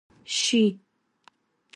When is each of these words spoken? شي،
شي، 0.37 0.63